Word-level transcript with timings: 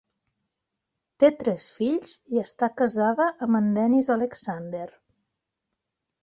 Té 1.23 1.27
tres 1.41 1.67
fills 1.75 2.13
i 2.37 2.41
està 2.45 2.71
casada 2.81 3.27
amb 3.49 3.61
en 3.61 3.69
Dennis 3.77 4.11
Alexander. 4.17 4.89